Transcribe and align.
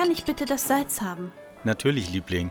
Kann 0.00 0.12
ich 0.12 0.24
bitte 0.24 0.46
das 0.46 0.66
Salz 0.66 1.02
haben? 1.02 1.30
Natürlich, 1.62 2.10
Liebling. 2.10 2.50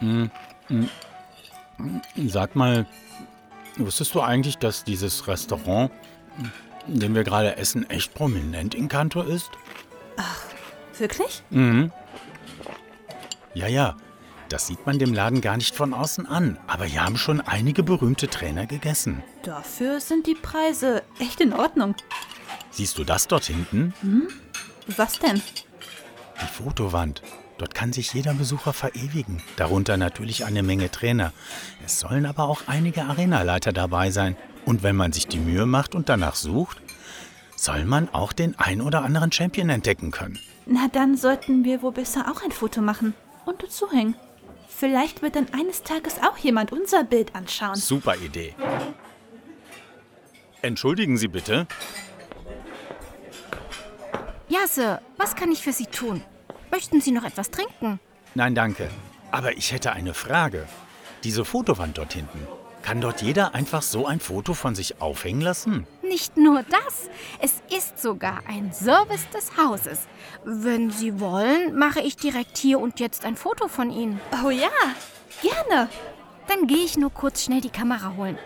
Hm, 0.00 0.32
hm. 0.66 0.90
Sag 2.26 2.56
mal, 2.56 2.86
wusstest 3.76 4.16
du 4.16 4.20
eigentlich, 4.20 4.58
dass 4.58 4.82
dieses 4.82 5.28
Restaurant, 5.28 5.92
in 6.88 6.98
dem 6.98 7.14
wir 7.14 7.22
gerade 7.22 7.56
essen, 7.56 7.88
echt 7.88 8.14
prominent 8.14 8.74
in 8.74 8.88
Kantor 8.88 9.28
ist? 9.28 9.52
Wirklich? 10.98 11.44
Mhm. 11.50 11.92
Ja, 13.54 13.68
ja. 13.68 13.96
Das 14.48 14.66
sieht 14.66 14.86
man 14.86 14.98
dem 14.98 15.14
Laden 15.14 15.40
gar 15.40 15.56
nicht 15.56 15.74
von 15.74 15.94
außen 15.94 16.26
an. 16.26 16.58
Aber 16.66 16.84
hier 16.84 17.04
haben 17.04 17.16
schon 17.16 17.40
einige 17.40 17.82
berühmte 17.82 18.28
Trainer 18.28 18.66
gegessen. 18.66 19.22
Dafür 19.42 20.00
sind 20.00 20.26
die 20.26 20.34
Preise 20.34 21.02
echt 21.18 21.40
in 21.40 21.52
Ordnung. 21.52 21.94
Siehst 22.70 22.98
du 22.98 23.04
das 23.04 23.28
dort 23.28 23.44
hinten? 23.44 23.94
Was 24.96 25.18
denn? 25.18 25.40
Die 26.40 26.46
Fotowand. 26.46 27.22
Dort 27.58 27.74
kann 27.74 27.92
sich 27.92 28.12
jeder 28.12 28.34
Besucher 28.34 28.72
verewigen. 28.72 29.40
Darunter 29.56 29.96
natürlich 29.96 30.44
eine 30.44 30.62
Menge 30.62 30.90
Trainer. 30.90 31.32
Es 31.84 32.00
sollen 32.00 32.26
aber 32.26 32.48
auch 32.48 32.62
einige 32.66 33.04
Arenaleiter 33.04 33.72
dabei 33.72 34.10
sein. 34.10 34.36
Und 34.64 34.82
wenn 34.82 34.96
man 34.96 35.12
sich 35.12 35.28
die 35.28 35.38
Mühe 35.38 35.64
macht 35.66 35.94
und 35.94 36.08
danach 36.08 36.34
sucht, 36.34 36.78
soll 37.56 37.84
man 37.84 38.08
auch 38.12 38.32
den 38.32 38.58
ein 38.58 38.80
oder 38.80 39.04
anderen 39.04 39.30
Champion 39.30 39.70
entdecken 39.70 40.10
können. 40.10 40.38
Na, 40.66 40.88
dann 40.92 41.16
sollten 41.16 41.64
wir 41.64 41.82
wohl 41.82 41.92
besser 41.92 42.26
auch 42.30 42.42
ein 42.42 42.50
Foto 42.50 42.80
machen 42.80 43.14
und 43.44 43.62
dazu 43.62 43.90
hängen. 43.90 44.16
Vielleicht 44.68 45.22
wird 45.22 45.36
dann 45.36 45.52
eines 45.52 45.82
Tages 45.82 46.16
auch 46.22 46.36
jemand 46.38 46.72
unser 46.72 47.04
Bild 47.04 47.34
anschauen. 47.34 47.74
Super 47.74 48.16
Idee. 48.16 48.54
Entschuldigen 50.62 51.16
Sie 51.16 51.28
bitte. 51.28 51.66
Ja, 54.48 54.66
Sir, 54.66 55.00
was 55.16 55.36
kann 55.36 55.50
ich 55.52 55.62
für 55.62 55.72
Sie 55.72 55.86
tun? 55.86 56.22
Möchten 56.70 57.00
Sie 57.00 57.12
noch 57.12 57.24
etwas 57.24 57.50
trinken? 57.50 58.00
Nein, 58.34 58.54
danke. 58.54 58.90
Aber 59.30 59.56
ich 59.56 59.72
hätte 59.72 59.92
eine 59.92 60.14
Frage. 60.14 60.66
Diese 61.22 61.44
Fotowand 61.44 61.98
dort 61.98 62.12
hinten. 62.12 62.46
Kann 62.84 63.00
dort 63.00 63.22
jeder 63.22 63.54
einfach 63.54 63.80
so 63.80 64.04
ein 64.06 64.20
Foto 64.20 64.52
von 64.52 64.74
sich 64.74 65.00
aufhängen 65.00 65.40
lassen? 65.40 65.86
Nicht 66.02 66.36
nur 66.36 66.62
das, 66.64 67.08
es 67.40 67.62
ist 67.74 67.98
sogar 67.98 68.42
ein 68.46 68.74
Service 68.74 69.26
des 69.30 69.56
Hauses. 69.56 70.00
Wenn 70.44 70.90
Sie 70.90 71.18
wollen, 71.18 71.78
mache 71.78 72.00
ich 72.00 72.14
direkt 72.14 72.58
hier 72.58 72.78
und 72.78 73.00
jetzt 73.00 73.24
ein 73.24 73.36
Foto 73.36 73.68
von 73.68 73.90
Ihnen. 73.90 74.20
Oh 74.44 74.50
ja, 74.50 74.68
gerne. 75.40 75.88
Dann 76.46 76.66
gehe 76.66 76.84
ich 76.84 76.98
nur 76.98 77.08
kurz 77.08 77.44
schnell 77.44 77.62
die 77.62 77.70
Kamera 77.70 78.16
holen. 78.18 78.38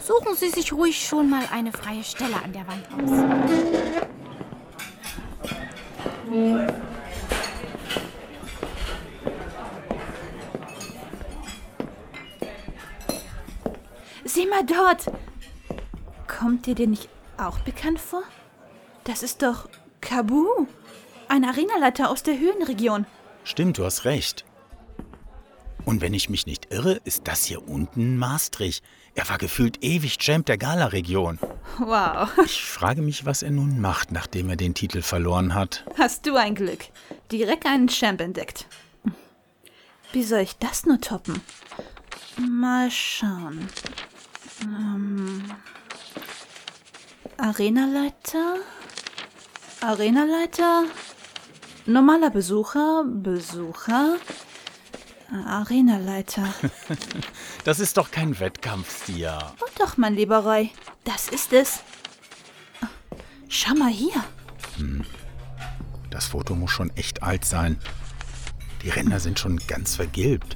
Suchen 0.00 0.34
Sie 0.34 0.48
sich 0.48 0.72
ruhig 0.72 1.06
schon 1.06 1.30
mal 1.30 1.44
eine 1.52 1.70
freie 1.70 2.02
Stelle 2.02 2.34
an 2.42 2.52
der 2.52 2.66
Wand 2.66 2.84
aus. 2.90 4.08
Sieh 14.38 14.46
mal 14.46 14.64
dort. 14.64 15.06
Kommt 16.28 16.66
dir 16.66 16.76
dir 16.76 16.86
nicht 16.86 17.08
auch 17.38 17.58
bekannt 17.58 17.98
vor? 17.98 18.22
Das 19.02 19.24
ist 19.24 19.42
doch 19.42 19.68
Kabu, 20.00 20.68
ein 21.26 21.44
Arenaleiter 21.44 22.08
aus 22.08 22.22
der 22.22 22.38
Höhenregion. 22.38 23.04
Stimmt, 23.42 23.78
du 23.78 23.84
hast 23.84 24.04
recht. 24.04 24.44
Und 25.84 26.02
wenn 26.02 26.14
ich 26.14 26.30
mich 26.30 26.46
nicht 26.46 26.72
irre, 26.72 27.00
ist 27.02 27.26
das 27.26 27.46
hier 27.46 27.66
unten 27.66 28.16
Maastricht. 28.16 28.84
Er 29.16 29.28
war 29.28 29.38
gefühlt 29.38 29.82
ewig 29.82 30.18
Champ 30.18 30.46
der 30.46 30.56
Gala-Region. 30.56 31.40
Wow, 31.78 32.28
Ich 32.44 32.62
frage 32.62 33.02
mich, 33.02 33.26
was 33.26 33.42
er 33.42 33.50
nun 33.50 33.80
macht, 33.80 34.12
nachdem 34.12 34.50
er 34.50 34.56
den 34.56 34.72
Titel 34.74 35.02
verloren 35.02 35.52
hat. 35.56 35.84
hast 35.98 36.24
du 36.26 36.36
ein 36.36 36.54
Glück. 36.54 36.84
Direkt 37.32 37.66
einen 37.66 37.88
Champ 37.88 38.20
entdeckt. 38.20 38.66
Wie 40.12 40.22
soll 40.22 40.42
ich 40.42 40.56
das 40.58 40.86
nur 40.86 41.00
toppen? 41.00 41.40
Mal 42.38 42.88
schauen. 42.88 43.68
Ähm, 44.62 45.44
Arenaleiter? 47.36 48.56
Arenaleiter? 49.80 50.84
Normaler 51.86 52.30
Besucher? 52.30 53.04
Besucher? 53.06 54.16
Arenaleiter. 55.46 56.52
Das 57.64 57.80
ist 57.80 57.98
doch 57.98 58.10
kein 58.10 58.38
Wettkampf, 58.40 59.04
Sia. 59.04 59.52
Oh 59.60 59.66
doch, 59.78 59.98
mein 59.98 60.14
lieber 60.14 60.38
Roy. 60.38 60.70
Das 61.04 61.28
ist 61.28 61.52
es. 61.52 61.80
Schau 63.48 63.74
mal 63.74 63.90
hier. 63.90 64.24
Das 66.08 66.28
Foto 66.28 66.54
muss 66.54 66.70
schon 66.70 66.90
echt 66.96 67.22
alt 67.22 67.44
sein. 67.44 67.78
Die 68.82 68.88
Ränder 68.88 69.20
sind 69.20 69.38
schon 69.38 69.58
ganz 69.66 69.96
vergilbt. 69.96 70.54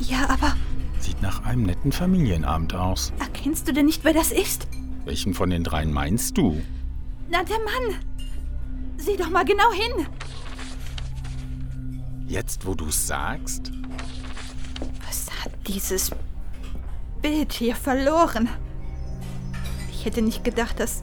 Ja, 0.00 0.28
aber 0.28 0.54
Sieht 1.00 1.22
nach 1.22 1.44
einem 1.44 1.62
netten 1.62 1.92
Familienabend 1.92 2.74
aus. 2.74 3.12
erkennst 3.18 3.66
du 3.66 3.72
denn 3.72 3.86
nicht, 3.86 4.04
wer 4.04 4.12
das 4.12 4.30
ist? 4.32 4.68
Welchen 5.04 5.34
von 5.34 5.50
den 5.50 5.64
dreien 5.64 5.92
meinst 5.92 6.36
du? 6.36 6.60
Na, 7.30 7.42
der 7.42 7.58
Mann. 7.58 8.00
Sieh 8.98 9.16
doch 9.16 9.30
mal 9.30 9.44
genau 9.44 9.72
hin. 9.72 10.06
Jetzt, 12.26 12.66
wo 12.66 12.74
du's 12.74 13.06
sagst? 13.06 13.72
Was 15.06 15.26
hat 15.42 15.52
dieses 15.66 16.10
Bild 17.22 17.52
hier 17.52 17.74
verloren? 17.74 18.48
Ich 19.90 20.04
hätte 20.04 20.22
nicht 20.22 20.44
gedacht, 20.44 20.78
dass 20.80 21.02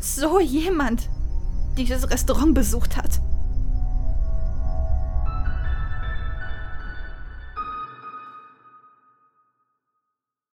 so 0.00 0.40
jemand 0.40 1.08
dieses 1.76 2.10
Restaurant 2.10 2.54
besucht 2.54 2.96
hat. 2.96 3.20